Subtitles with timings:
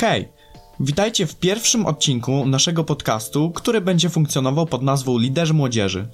[0.00, 0.28] Hej!
[0.80, 6.08] Witajcie w pierwszym odcinku naszego podcastu, który będzie funkcjonował pod nazwą Liderzy Młodzieży.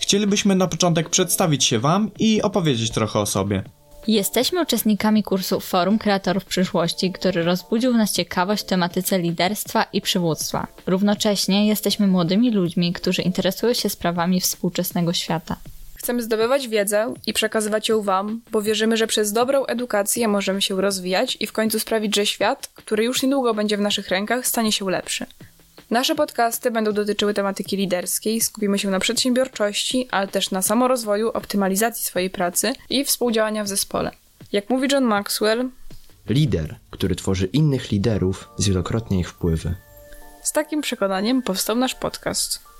[0.00, 3.62] Chcielibyśmy na początek przedstawić się Wam i opowiedzieć trochę o sobie.
[4.06, 10.00] Jesteśmy uczestnikami kursu Forum Kreatorów Przyszłości, który rozbudził w nas ciekawość w tematyce liderstwa i
[10.00, 10.66] przywództwa.
[10.86, 15.56] Równocześnie jesteśmy młodymi ludźmi, którzy interesują się sprawami współczesnego świata.
[16.04, 20.80] Chcemy zdobywać wiedzę i przekazywać ją Wam, bo wierzymy, że przez dobrą edukację możemy się
[20.80, 24.72] rozwijać i w końcu sprawić, że świat, który już niedługo będzie w naszych rękach, stanie
[24.72, 25.26] się lepszy.
[25.90, 32.04] Nasze podcasty będą dotyczyły tematyki liderskiej, skupimy się na przedsiębiorczości, ale też na samorozwoju, optymalizacji
[32.04, 34.10] swojej pracy i współdziałania w zespole.
[34.52, 35.68] Jak mówi John Maxwell,
[36.28, 39.74] Lider, który tworzy innych liderów, zwielokrotnia ich wpływy.
[40.42, 42.73] z takim przekonaniem powstał nasz podcast.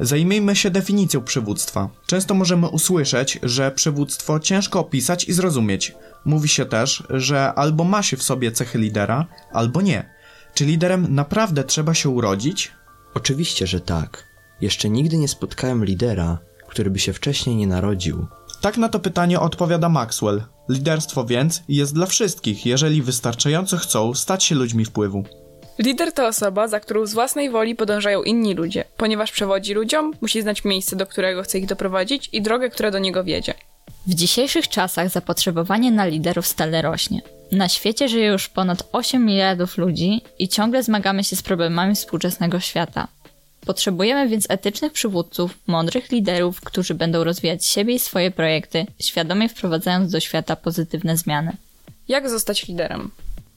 [0.00, 1.88] Zajmijmy się definicją przywództwa.
[2.06, 5.94] Często możemy usłyszeć, że przywództwo ciężko opisać i zrozumieć.
[6.24, 10.10] Mówi się też, że albo ma się w sobie cechy lidera, albo nie.
[10.54, 12.72] Czy liderem naprawdę trzeba się urodzić?
[13.14, 14.24] Oczywiście, że tak.
[14.60, 18.26] Jeszcze nigdy nie spotkałem lidera, który by się wcześniej nie narodził.
[18.60, 20.42] Tak na to pytanie odpowiada Maxwell.
[20.68, 25.24] Liderstwo więc jest dla wszystkich, jeżeli wystarczająco chcą stać się ludźmi wpływu.
[25.78, 28.84] Lider to osoba, za którą z własnej woli podążają inni ludzie.
[28.96, 32.98] Ponieważ przewodzi ludziom, musi znać miejsce, do którego chce ich doprowadzić i drogę, która do
[32.98, 33.54] niego wiedzie.
[34.06, 37.20] W dzisiejszych czasach zapotrzebowanie na liderów stale rośnie.
[37.52, 42.60] Na świecie żyje już ponad 8 miliardów ludzi i ciągle zmagamy się z problemami współczesnego
[42.60, 43.08] świata.
[43.66, 50.12] Potrzebujemy więc etycznych przywódców, mądrych liderów, którzy będą rozwijać siebie i swoje projekty, świadomie wprowadzając
[50.12, 51.56] do świata pozytywne zmiany.
[52.08, 53.10] Jak zostać liderem?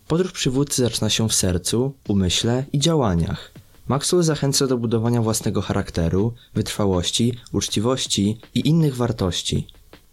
[0.10, 3.52] Podróż przywódcy zaczyna się w sercu, umyśle i działaniach.
[3.88, 9.68] Maxwell zachęca do budowania własnego charakteru, wytrwałości, uczciwości i innych wartości.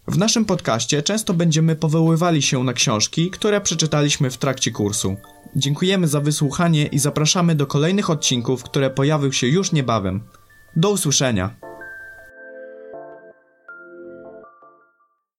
[0.07, 5.15] W naszym podcaście często będziemy powoływali się na książki, które przeczytaliśmy w trakcie kursu.
[5.55, 10.23] Dziękujemy za wysłuchanie i zapraszamy do kolejnych odcinków, które pojawią się już niebawem.
[10.75, 11.66] Do usłyszenia!